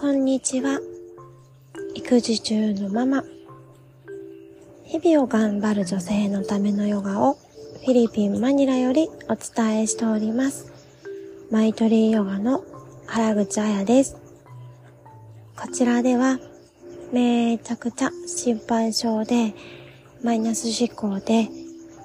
[0.00, 0.78] こんにちは。
[1.96, 3.24] 育児中のママ。
[4.84, 7.34] 日々を頑張る女性のためのヨガを
[7.84, 10.72] フィリピン・マニラよりお伝えしております。
[11.50, 12.62] マイトリーヨガの
[13.08, 14.16] 原口彩です。
[15.56, 16.38] こちらでは
[17.12, 19.52] めちゃくちゃ心配性で
[20.22, 21.48] マイナス思考で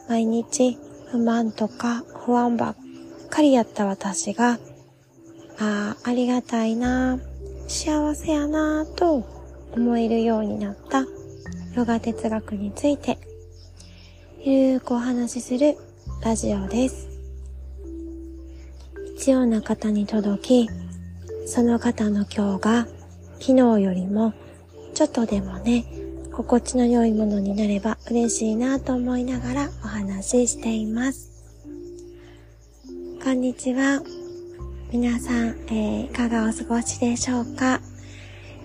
[0.10, 0.80] 毎日
[1.12, 2.75] 不満とか不安ばっ
[3.30, 4.57] かりやった私が
[5.60, 7.19] ああ、ありがたいな、
[7.68, 9.26] 幸せやなぁと
[9.72, 11.06] 思えるようになった
[11.76, 13.18] ヨガ哲学について
[14.44, 15.78] ゆるくお話しする
[16.22, 17.10] ラジオです。
[19.16, 20.70] 必要な方に届き、
[21.46, 22.88] その方の今日が
[23.39, 24.34] 昨日よりも
[24.94, 25.86] ちょっとでもね、
[26.34, 31.32] 心地の良いものになれば嬉しいなと思いながらお話ししています。
[33.23, 34.22] こんにちは。
[34.94, 37.81] 皆さん、えー、いかがお過ごしでしょうか？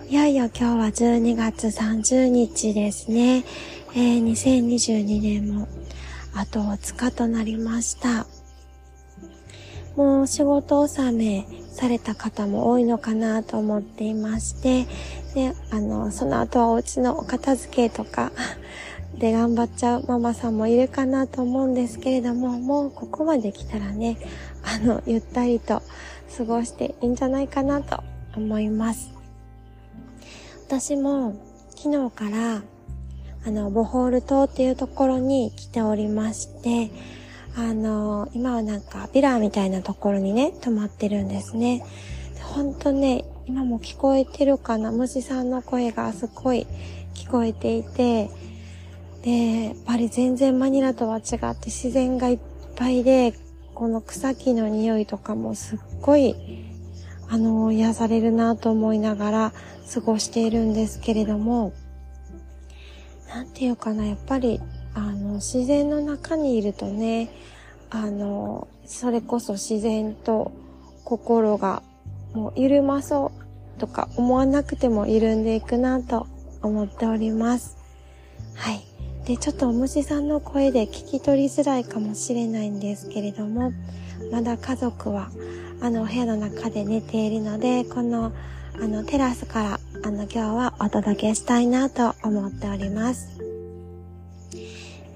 [0.09, 3.43] いよいよ今日は12月30日ですね。
[3.95, 5.67] えー、2022年も
[6.35, 8.27] あと2日となりました。
[9.95, 14.85] もう仕事納めされた方も多いのかなと思っていまして、
[15.33, 18.31] で、あの、その後はお家のお片付けとか
[19.17, 24.19] で頑張っちゃうママさんもいるかなと思うんですけれども、もうここまで来たらね、
[24.63, 25.81] あの、ゆったりと
[26.37, 28.03] 過ごしていいんじゃないかなと
[28.35, 29.11] 思います。
[30.67, 31.33] 私も
[31.75, 32.61] 昨日から
[33.45, 36.91] あの、ボホール島っていうところに来ておりまして、
[37.55, 41.83] あの、今はなんかビラみたいなところにね、泊まってるんですね。
[42.43, 44.91] ほんとね、今も聞こえてるかな？
[44.91, 46.67] 虫さんの声がすごい
[47.15, 48.29] 聞こえていて、
[49.23, 52.39] で、やっぱり全然マニラとは違って自然がいっ
[52.75, 53.33] ぱいで、
[53.79, 56.35] この草木の匂いとかもすっごい、
[57.29, 59.53] あの、癒されるなと思いながら
[59.93, 61.71] 過ごしているんですけれども、
[63.29, 64.59] なんていうかな、やっぱり、
[64.93, 67.31] あの、自然の中にいるとね、
[67.89, 70.51] あの、それこそ自然と
[71.05, 71.81] 心が
[72.33, 73.31] もう緩まそ
[73.77, 76.27] うとか思わなくても緩んでいくなと
[76.61, 77.77] 思っております。
[78.55, 78.88] はい。
[79.29, 83.73] で、ちょっとお虫さんの声で聞き取りづらいかもしれないんですけれども、
[84.31, 85.29] まだ家族は、
[85.81, 88.31] あの、お部屋の中で寝ているので、この、
[88.81, 93.37] あの、テラスから、あの、今日はお届けしたいなと思っております。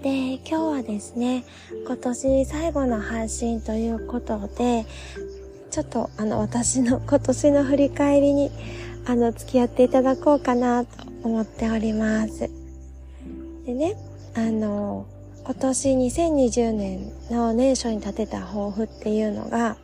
[0.03, 1.43] で、今日はですね、
[1.83, 4.85] 今年最後の配信ということで、
[5.71, 8.51] ちょっとあの私の 今年の振り返りに
[9.07, 10.91] あの付き合っていただこうかなと
[11.23, 12.47] 思っております。
[13.65, 13.95] でね、
[14.35, 15.05] あの、
[15.45, 19.77] 今年2020年の年初に立てた抱負っていうのが、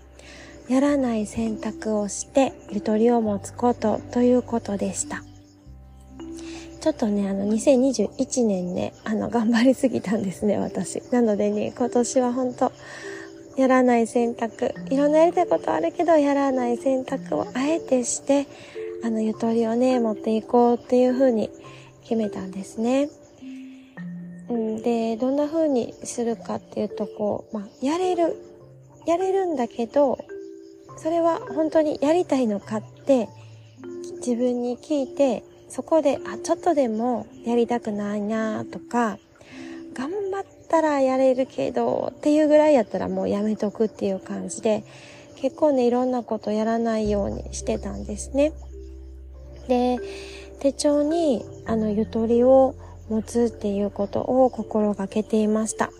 [0.69, 5.23] やらない選択をしてゆとりを持つことということでした。
[6.79, 11.01] ちょっとね、あの、2021年ね、あの、頑張りすぎたんですね、私。
[11.11, 12.71] なのでね、今年は本当
[13.57, 18.47] やらない選択、いろんなやりたいことあるけど、やらない選択をあえてして、
[19.03, 21.49] あの、ゆとりをね、持っていこうっていうふうに
[22.03, 23.09] 決めたんですね。
[24.49, 28.35] うん、で、どんな風にするかっていうと、こう、まあ、やれる、
[29.05, 30.17] やれるんだけど、
[30.97, 33.29] それは本当にやりたいのかって、
[34.17, 39.19] 自分に聞いて、そこで、あ、ちょっとでもやりたくないなとか、
[39.93, 44.83] 頑張ったらやれるけど、っていうぐらいやったらもうやめとくっていう感じで、
[45.35, 48.51] 結構ね、いろんなことやらないようにしてたんですね。
[49.67, 49.99] で、
[50.59, 52.75] 手帳に、あの、ゆとりを
[53.09, 55.91] 持つっていうことを心がけていました。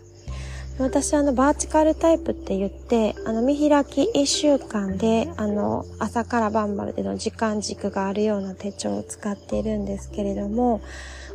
[0.80, 10.82] 私あのバーチカルタイプって言って、あの見開き1週間で、あの朝から晩までの時間軸があるような手帳を使っているんですけれども、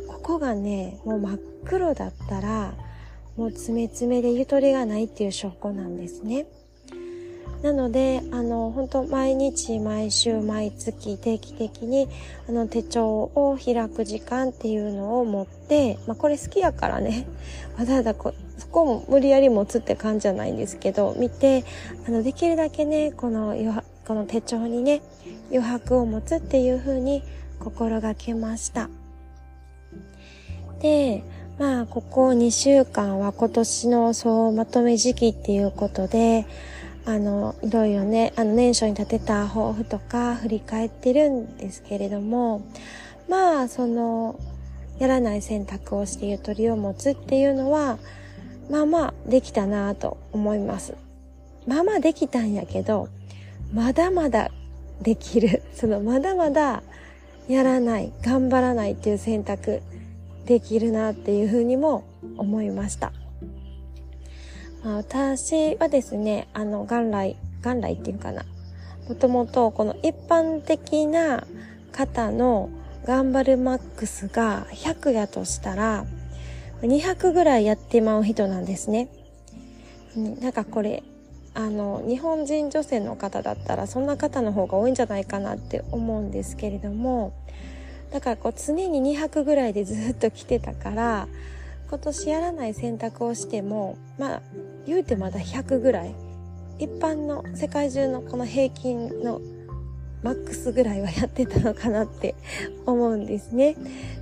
[0.07, 2.73] ここがね、もう真っ黒だったら、
[3.37, 6.47] もう詰め詰めでゆとりがないっていう証拠なんですね。
[7.65, 12.07] なので、あの、本当毎日、毎週、毎月、定期的に、
[12.47, 17.25] あの、手帳を開く時間っていうのを持って、まあ、これ好きやからね、
[17.75, 21.63] わざわざこ、そこも無理やり持つって感じじゃないんですけど、見て、
[22.07, 23.55] あの、できるだけね、この、
[24.07, 25.01] この手帳にね、
[25.49, 27.23] 余白を持つっていう風に
[27.59, 28.91] 心がけました。
[30.81, 31.23] で、
[31.57, 36.45] まあ、ここ2週間は今年の総まとめ時期っていうことで、
[37.05, 42.65] あの、いろいろね、あの、年初に立てた抱負とか振り返ってるんですけれども、
[43.29, 44.39] まあ、その、
[44.99, 47.99] やらない選択をしてゆとりを持つっていうのは、
[48.69, 50.95] まあまあ、できたなと思います。
[51.67, 53.09] まあまあできたんやけど、
[53.73, 54.51] まだまだ
[55.01, 55.63] できる。
[55.73, 56.83] そのまだまだ
[57.47, 59.81] やらない、頑張らないっていう選択
[60.45, 62.03] できるなっていうふうにも
[62.37, 63.11] 思いました。
[64.85, 68.45] 私はですね、あの、元来、元来っていうかな。
[69.09, 71.45] もともとこの一般的な
[71.91, 72.69] 方の
[73.03, 76.05] 頑張るマックスが100やとしたら、
[76.81, 79.09] 200ぐらいやってまう人なんですね。
[80.39, 81.01] なんかこれ、
[81.55, 87.33] あの、日本人女性の方だったら、そんな方の方が多いんじゃないかなって思うんですけれども、
[88.11, 91.27] だからこう常に200ぐらいでずっと来てたから、
[91.89, 94.41] 今年やらない選択をしても、まあ、
[94.85, 96.15] 言うてまだ100ぐらい。
[96.77, 99.39] 一般の世界中のこの平均の
[100.23, 102.35] マックスぐらいはやってたのかなって
[102.85, 103.75] 思うんですね。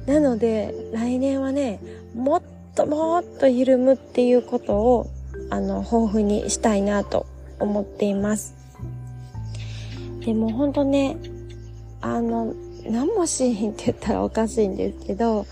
[0.05, 1.79] なので、来年はね、
[2.13, 2.41] もっ
[2.75, 5.07] ともっと緩むっていうことを、
[5.49, 7.25] あの、豊富にしたいなと
[7.59, 8.53] 思っています。
[10.25, 11.17] でも本当ね、
[12.01, 12.53] あの、
[12.85, 15.45] 何もしんって言ったらおかしいんですけど、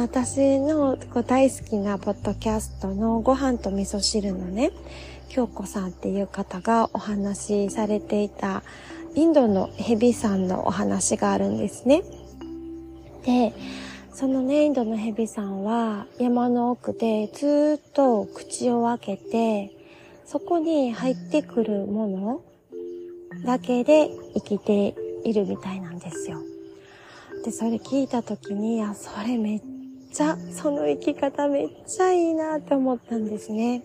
[0.00, 4.70] 私のこう大好きなポッドキャストのご飯と味噌汁のね、
[5.28, 8.62] 京子さんっていう方がお話しされていた
[9.14, 12.02] インドのヘビさんのお話があるんですね。
[13.24, 13.54] で、
[14.12, 19.70] そのね、インドのヘビさんは山の奥でずっと口を開けて、
[20.26, 22.42] そこに入ってくるもの
[23.44, 24.94] だけで生きて
[25.24, 26.42] いるみたいなんですよ。
[27.44, 29.60] で、それ聞いた時に、あ、それめっ
[30.16, 33.74] ちゃ、その生き方めっちゃいいなって思ったんですね。
[33.74, 33.82] やっ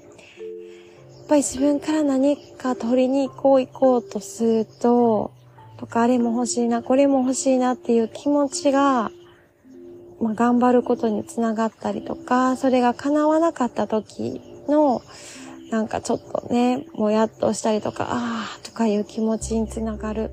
[1.27, 5.31] ぱり自分から何か取りに行こう行こうとすると、
[5.77, 9.11] とか、あれも欲しいな、これも欲しいなっていう気持ちが、
[10.21, 15.01] まあ、頑張ることにつながったりとか、それが叶わなかった時の、
[15.69, 20.31] なんかちょっとね、もやっとしたりとか、ああ、とかいう気持ちにつながる。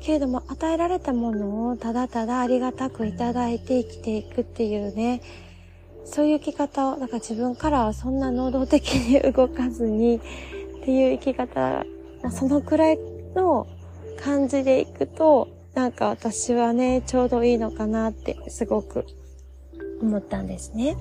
[0.00, 5.20] けれども与えられたものをただただありがたくいただいて生きていくっていうね、
[6.04, 10.20] そういう生き方を、なんか自分からはそんな能動的に動かずにっ
[10.84, 11.84] ていう生き方、
[12.30, 12.98] そのくらい
[13.34, 13.66] の
[14.20, 19.06] 感じでいくと、なんか私はね、ちょうどいいのかなってすごく
[20.02, 20.96] 思ったんですね。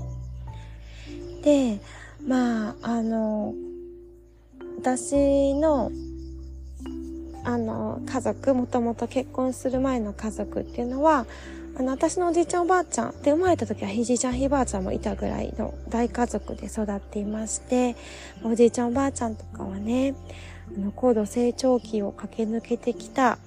[1.44, 1.80] で、
[2.25, 3.54] まあ、あの、
[4.78, 5.92] 私の
[7.50, 11.25] あの、家族、もともと結婚する前の家族っていうのは、
[11.80, 17.96] あの、私のおじいちゃんおばあちゃんで生まれた時はひじいちゃんひばあちゃんもいたぐらいの大家族で育っていまして、
[18.44, 20.13] おじいちゃんおばあちゃんとかはね、
[20.78, 23.40] あの、高度成長期を駆け抜けてきた、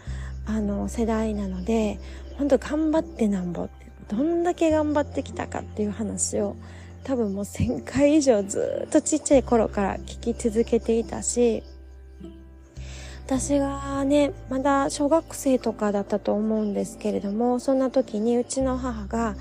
[0.47, 2.01] あの、世代なので、
[2.39, 6.57] ほんと頑張ってなんぼって、どんだけ頑張ってきたかっていう話を、
[7.05, 11.63] 多分もう1000回以上ずっとちっちゃい頃から聞き続けていたし、
[13.25, 19.37] 私がね、まだ小学生とかだったと思うんですけれども、そんな時にうちの母が、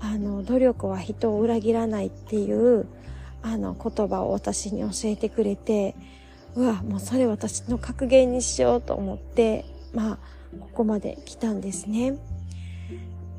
[0.00, 2.86] あの、努力は人を裏切らないっていう、
[3.42, 5.94] あの、言葉を私に教えてくれて、
[6.54, 10.18] うわ、もうそれ私の格言にしようと思って、まあ、
[10.60, 12.16] ここまで来たんですね。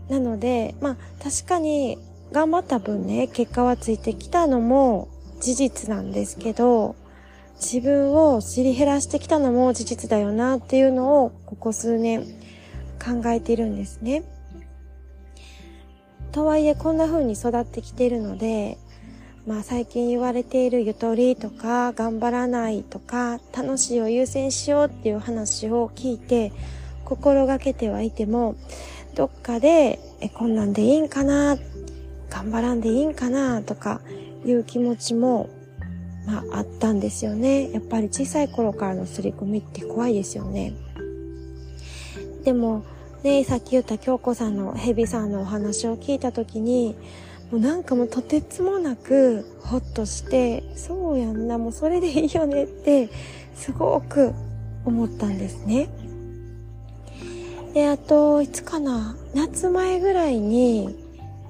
[0.10, 1.98] なので、まあ、確かに
[2.32, 5.08] 頑張った分ね、結果はついてきたのも
[5.40, 6.96] 事実なんですけど、
[7.62, 12.26] 自分を知り減らしてきたのも事実だよなっていうのをここ数年
[13.00, 14.24] 考えているんですね。
[16.32, 18.78] とはいえこんな風に育ってきているので、
[19.46, 26.52] まあ最近言われているゆとりとか頑張らないとか楽しいを優先しようっていう話を聞いて
[27.06, 28.56] 心がけてはいても
[29.16, 31.58] どっかでえこんなんでいいんかな
[32.30, 34.02] 頑張らんでいいんかなとか
[34.46, 35.50] いう気持ちも
[36.32, 37.70] まあ、あったんですよね。
[37.72, 40.74] やっぱり小さい頃からの刷り込みって怖いですよね。
[42.46, 42.86] でも、
[43.22, 46.96] ね、さっき言った京子さんのヘビさんのお話を聞いた時に、
[47.52, 53.10] もうなんかもうとてつもなくほっとして、そうやんな、もうそれでいいよねって、
[53.54, 54.34] すごく
[54.86, 55.90] 思ったんですね。
[57.74, 60.96] で、あと、いつかな、夏前ぐらいに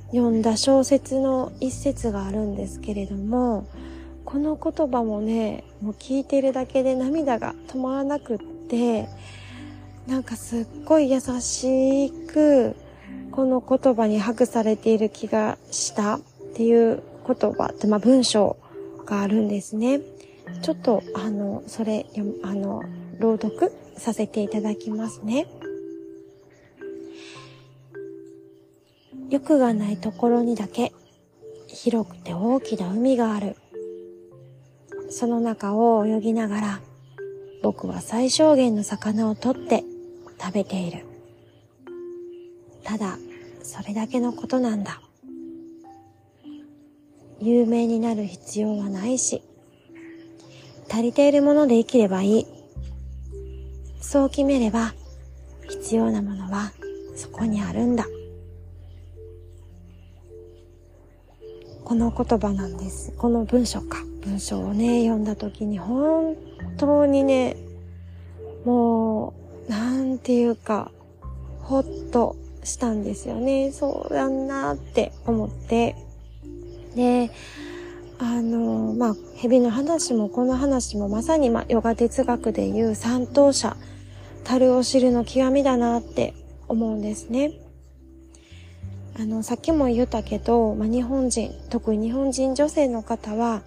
[0.08, 3.66] 読んだ小説の一節があるんですけれども、
[4.32, 8.38] この言葉もね、もう聞いてるだけで涙が止まらなくっ
[8.70, 9.10] て、
[10.08, 12.74] なんかすっごい優しく、
[13.34, 16.22] この言葉に拍されている気がしたっ
[16.56, 18.56] ていう言葉って、まあ文章
[19.06, 20.00] があるんですね。
[20.62, 22.06] ちょっと、あの、それ、
[22.44, 22.84] あの、
[23.20, 25.46] 朗読させていただきますね。
[29.30, 30.94] 欲がないところにだけ
[31.68, 33.58] 広くて大きな海がある。
[35.12, 36.80] その中を泳ぎながら、
[37.62, 39.84] 僕は最小限の魚を取って
[40.40, 41.06] 食べている。
[42.84, 43.18] ただ、
[43.62, 45.02] それだけのことなんだ。
[47.40, 49.44] 有名になる必要はないし、
[50.90, 52.48] 足りているもので生きればいい。
[54.00, 54.94] そう決めれば、
[55.70, 56.72] 必要なものは
[57.16, 58.06] そこにあるんだ。
[61.84, 63.12] この言葉なんです。
[63.18, 64.11] この文章か。
[64.24, 66.36] 文章をね、読んだ時に本
[66.78, 67.58] 当にね、
[68.66, 69.34] も
[69.68, 70.92] う、なんていうか、
[71.62, 73.72] ほっとしたんですよね。
[73.72, 75.96] そうだなって思って。
[76.96, 77.32] で、
[78.20, 83.76] あの、まあ、蛇の話もこの話もまさに、まあ、ヨガ哲学でいう三等者、
[84.44, 86.36] 樽を知るの極みだなって
[86.68, 87.54] 思うんですね。
[89.20, 93.64] あの、さっきも言ったけど、まあ、日本人、特に日本人女性の方は、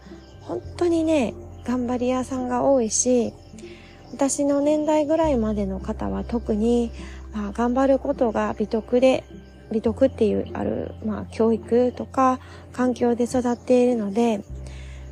[0.47, 1.35] 本当にね、
[1.65, 3.33] 頑張り屋さんが多いし、
[4.13, 6.93] 私の年代ぐらいまでの方は特に、
[7.33, 9.25] まあ、頑張ることが美徳で、
[9.73, 12.39] 美徳っていうある、まあ、教育とか
[12.73, 14.45] 環境で育っているので、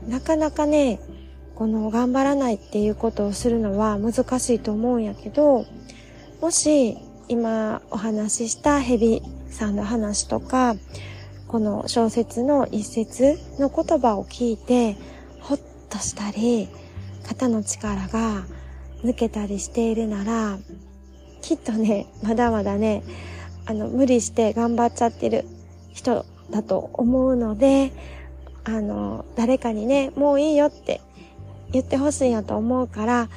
[0.09, 1.01] なかなかね、
[1.55, 5.65] この頑張らないっていうことをするのは難しいと思うんやけど、
[6.41, 6.97] もし
[7.29, 10.77] 今お話ししたヘビさんの話とか、
[11.49, 14.97] この小説の一節の言葉を聞いて、
[15.93, 16.69] としたり、
[17.29, 18.45] 肩の力が
[19.05, 20.59] 抜けたりしているなら、
[21.43, 23.03] きっとね、まだまだね、
[23.67, 25.45] あの、無理して頑張っちゃってる
[25.93, 27.93] 人だと思うので、
[28.65, 31.03] あの、誰かにね、もういいよって
[31.73, 33.29] 言ってほしいんやと思うから、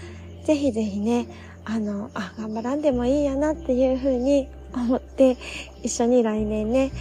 [0.46, 1.28] ぜひぜひね、
[1.66, 5.38] あの、あ、頑張らんでもいいやなっていうふうに思って、
[5.84, 6.92] 一緒に来年ね、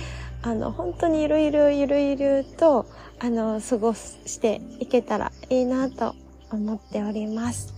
[0.46, 2.84] あの、本当にゆるゆるゆるゆると、
[3.18, 6.14] あの、過ごしていけたらいいなと
[6.50, 7.72] 思っております。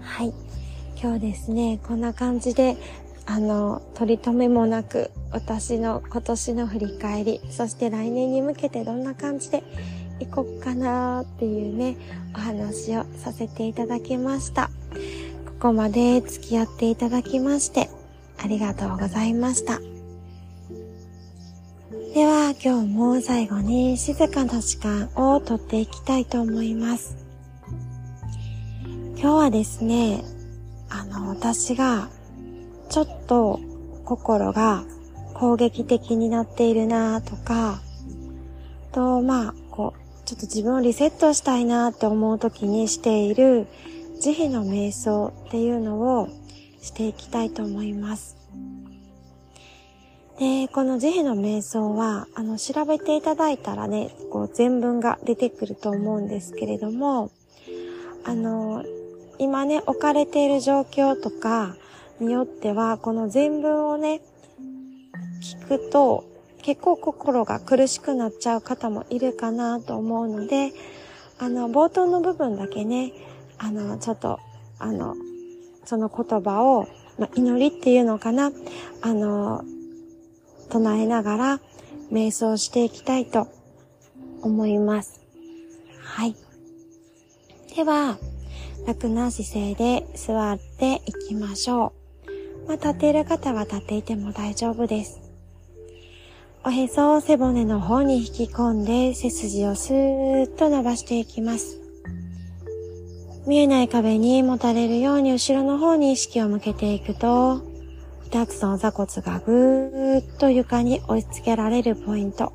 [0.00, 0.32] はい。
[1.00, 2.76] 今日ですね、こんな感じで、
[3.24, 9.62] あの、取り留めもなく、私の今年の振り返り、そして来年に向けてどんな感じで
[10.18, 11.96] いこっかなっていうね、
[12.34, 14.70] お話をさせていただきました。
[15.46, 17.90] ここまで付き合っていただきまして、
[18.42, 19.91] ありがとうございました。
[22.14, 27.16] では今日も最後に静かな時間をとっていきたいと思います。
[29.16, 30.22] 今日はですね、
[30.90, 32.10] あの、私が
[32.90, 33.60] ちょっと
[34.04, 34.84] 心が
[35.32, 37.80] 攻撃的になっているなとか、
[38.92, 43.66] と、まあ、こう、ちょっと自分をリセットしたいなって思う時にしている
[44.20, 46.28] 慈悲の瞑想っていうのを
[46.82, 48.41] していきたいと思います。
[50.42, 57.30] で、この慈悲の瞑想は、あの、調べていただいたらね、こう、全文が出てくると思うんですけれども、
[58.24, 58.82] あの、
[59.38, 61.76] 今ね、置かれている状況とか
[62.18, 64.20] によっては、この全文をね、
[65.40, 66.24] 聞くと、
[66.60, 70.72] 結構心が苦しくなっちゃう方もいるかなと思うので、
[71.38, 73.12] あの、冒頭の部分だけね、
[73.58, 74.40] あの、ちょっと、
[74.80, 75.14] あの、
[75.84, 78.50] その言葉を、ま、祈りっていうのかな、
[79.02, 79.62] あの、
[80.72, 81.60] 唱えながら
[82.10, 83.46] 瞑想していきたいと
[84.40, 85.20] 思います。
[86.02, 86.34] はい。
[87.76, 88.18] では、
[88.86, 91.92] 楽な姿勢で座っていきましょ
[92.64, 92.68] う。
[92.68, 95.20] まあ、立っている方は立っていても大丈夫です。
[96.64, 101.80] おへそを背骨の方に引き込んで背筋をスーッと伸ばしていきます。
[103.46, 107.71] 見えない壁に持たれるように後ろの方に意識を向けていくと、
[108.32, 112.54] 二つの座骨がぐーっと床に押し付けられるポイント。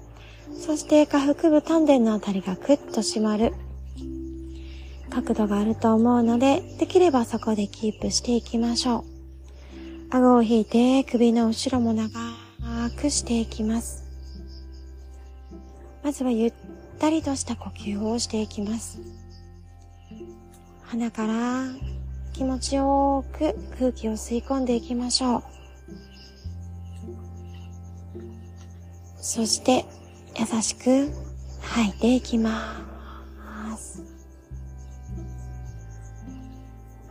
[0.59, 3.53] そして下腹部丹田のあたりがクッと締まる
[5.11, 9.05] 角度があると思うので、できればそこでキープしていきましょ
[10.11, 10.15] う。
[10.15, 12.09] 顎を引いて首の後ろも長
[12.99, 14.03] くしていきます。
[16.03, 16.53] まずはゆっ
[16.97, 18.99] たりとした呼吸をしていきます。
[20.85, 21.65] 鼻から
[22.33, 25.56] 気持ちよく空気を吸い込んでいきましょう。
[29.27, 29.83] そして
[30.39, 31.11] 優しく
[31.59, 32.81] 吐いていきま
[33.77, 34.01] す。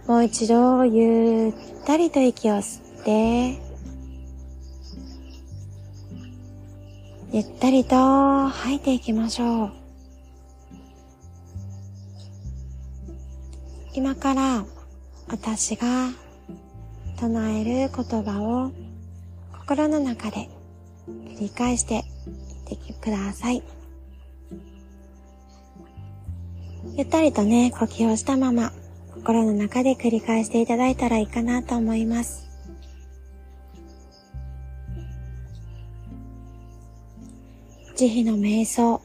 [0.06, 1.52] もう一度ゆっ
[1.84, 3.60] たりと息を吸って、
[7.32, 9.72] ゆったりと吐いていきましょう。
[13.92, 14.64] 今から
[15.28, 16.08] 私が
[17.20, 18.70] 唱える言葉を
[19.52, 20.48] 心の中で
[21.08, 22.04] 繰り返して
[22.70, 23.62] いってください。
[26.96, 28.72] ゆったりとね、呼吸をしたまま
[29.14, 32.48] 心の中で繰り返していただいたらいいかなと思います。
[37.96, 39.00] 慈悲の瞑想。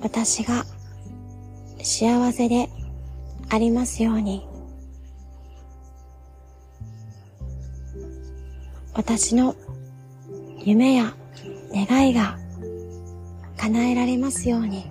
[0.00, 0.64] 私が
[1.80, 2.68] 幸せで
[3.48, 4.51] ありますように。
[8.94, 9.56] 私の
[10.58, 11.14] 夢や
[11.74, 12.38] 願いが
[13.56, 14.84] 叶えられますように。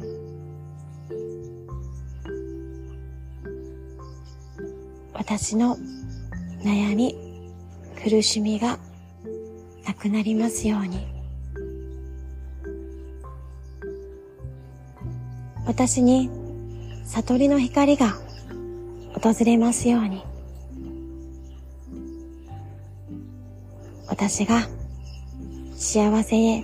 [5.14, 5.78] 私の
[6.64, 7.16] 悩み、
[8.04, 8.80] 苦しみが
[9.86, 11.08] なくなりますように。
[15.68, 16.30] 私に
[17.06, 18.16] 悟りの光が
[19.14, 20.31] 訪れますように。
[24.22, 24.68] 私が
[25.76, 26.64] 幸せで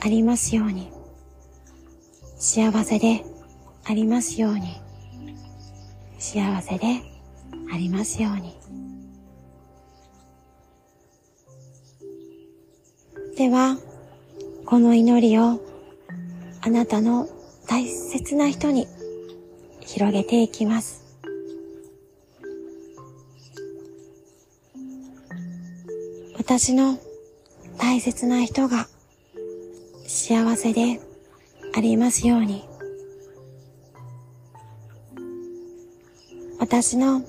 [0.00, 0.90] ありますように。
[2.38, 3.22] 幸せで
[3.84, 4.80] ありますように。
[6.18, 7.02] 幸せで
[7.70, 8.56] ありますように。
[13.36, 13.76] では、
[14.64, 15.60] この祈りを
[16.62, 17.28] あなたの
[17.68, 18.88] 大切な人に
[19.80, 21.03] 広げていきます。
[26.46, 26.98] 私の
[27.78, 28.86] 大切な人が
[30.06, 31.00] 幸せで
[31.74, 32.68] ありますように。
[36.60, 37.22] 私の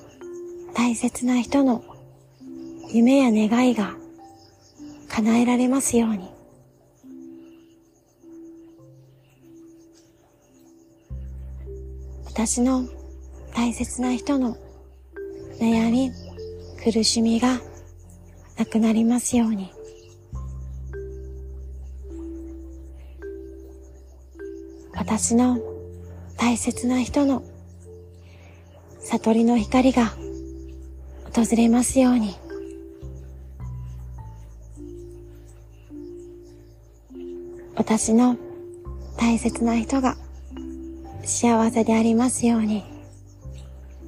[0.74, 1.82] 大切な人の
[2.92, 3.96] 夢や願いが
[5.08, 6.28] 叶えられますように。
[12.26, 12.86] 私の
[13.54, 14.58] 大切な人の
[15.58, 16.12] 悩み、
[16.84, 17.58] 苦しみが
[18.56, 19.70] なくなりますように。
[24.94, 25.58] 私の
[26.36, 27.42] 大切な人の
[29.00, 30.14] 悟りの光が
[31.34, 32.34] 訪れますように。
[37.76, 38.36] 私の
[39.18, 40.16] 大切な人が
[41.24, 42.84] 幸せでありますように。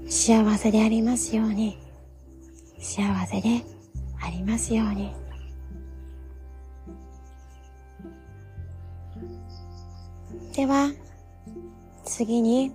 [0.09, 1.79] 幸せでありますように。
[2.81, 3.63] 幸せで
[4.29, 5.15] ありますように。
[10.55, 10.93] では、
[12.05, 12.73] 次に、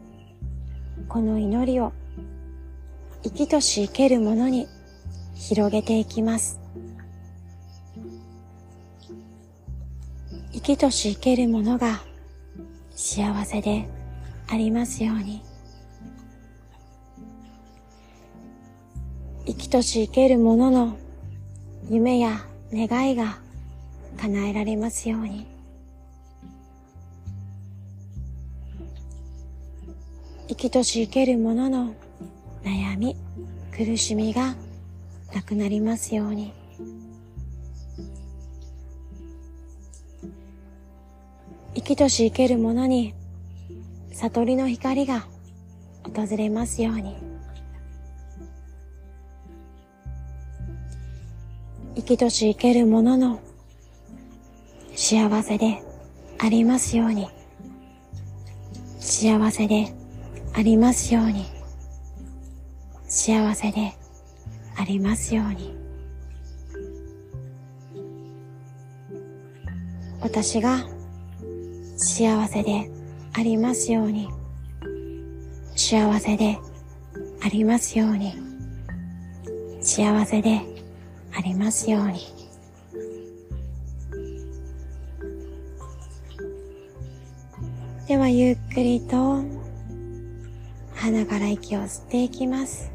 [1.08, 1.94] この祈りを
[3.22, 4.68] 生きとし生けるものに
[5.36, 6.60] 広げていきます。
[10.54, 12.02] 生きとし生けるものが
[12.96, 13.88] 幸せで
[14.48, 15.44] ありますように。
[19.46, 21.03] 生きとし生けるものの
[21.90, 22.40] 夢や
[22.72, 23.38] 願いが
[24.18, 25.46] 叶えられますように。
[30.48, 31.94] 生きとし生けるものの
[32.64, 33.18] 悩み、
[33.76, 34.56] 苦しみが
[35.34, 36.54] なくなりますように。
[41.76, 43.14] 生きとし生けるものに
[44.14, 45.26] 悟りの光が
[46.04, 47.23] 訪れますように。
[51.96, 53.40] 生きとし生けるものの
[54.96, 55.84] 幸せで
[56.40, 57.28] ありますように。
[59.00, 59.94] 幸せで
[60.54, 61.46] ありますように。
[63.08, 63.94] 幸せで
[64.76, 65.76] ありますように。
[70.22, 70.80] 私が
[71.98, 72.90] 幸せで
[73.34, 74.30] ありますように。
[75.76, 76.58] 幸せで
[77.44, 78.34] ありますように。
[79.80, 80.73] 幸せで
[81.36, 82.20] ありますように。
[88.08, 89.44] ではゆっくりと
[90.96, 92.92] 鼻から息を吸っていきます。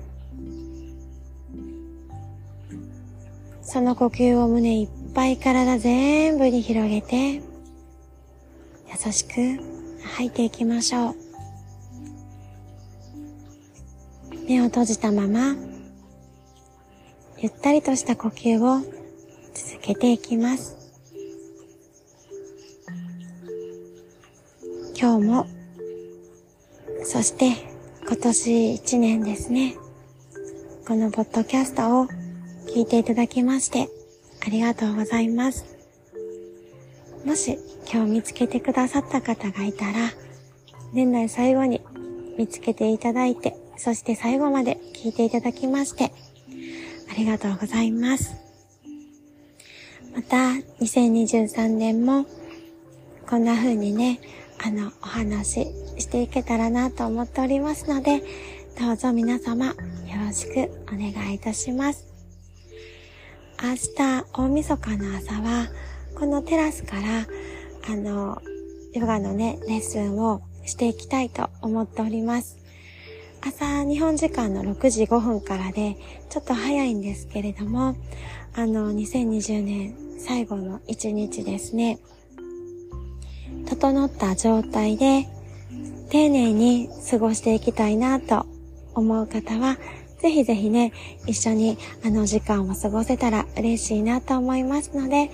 [3.63, 7.43] その呼吸を胸いっぱい体全部に広げて、優
[9.13, 9.63] しく
[10.03, 11.15] 吐いていきましょう。
[14.49, 15.55] 目を閉じたまま、
[17.41, 18.81] ゆったりとした呼吸を
[19.55, 20.77] 続けていきます。
[25.01, 25.47] 今日も、
[27.05, 27.53] そして
[28.05, 29.77] 今年一年ですね。
[30.89, 32.07] このポッドキャストを
[32.67, 33.89] 聞いていただきまして
[34.45, 35.65] ありがとうございます。
[37.25, 37.57] もし
[37.89, 39.93] 今日見つけてくださった方がいたら、
[40.93, 41.83] 年内最後に
[42.37, 46.13] 見つけていただいて、そして最後まで聞いていただきまして、
[47.11, 48.37] ありがとうございます。
[50.15, 50.37] また、
[50.81, 52.27] 2023年も、
[53.29, 54.21] こんな風にね、
[54.65, 55.67] あの、お話し
[55.99, 58.23] していけたらなと思っておりますので、
[58.79, 59.75] どうぞ皆様よ
[60.25, 62.07] ろしくお願いいたします。
[63.63, 65.69] 明日、大晦日の朝は、
[66.15, 67.27] このテラスから、
[67.91, 68.41] あの、
[68.93, 72.58] ヨガのね、レッスンをしていきたいと思っております。
[73.41, 75.97] 朝、日本時間の6時5分からで、
[76.29, 77.97] ちょっと早いんですけれども、
[78.55, 81.99] あの、2020年最後の一日ですね。
[83.67, 85.29] 整った状態で、
[86.11, 88.47] 丁寧に過ごしていきたいなと
[88.95, 89.79] 思う方は、
[90.21, 90.93] ぜひぜひね、
[91.27, 95.31] 一緒にあの時間を過ごせたら嬉しいなと思いますので、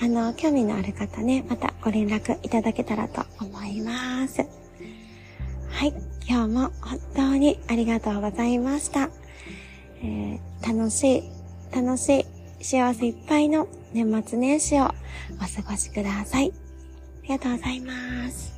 [0.00, 4.44] あの、興味のある方ね、またご連絡いただけたらと思います。
[5.68, 9.10] はい、今日も本当にありがとうございました。
[10.02, 11.22] えー、楽しい、
[11.74, 12.26] 楽し
[12.60, 16.52] い、幸せいっぱいの年末年始をお過ごしください。
[17.20, 18.55] ありがとうございます。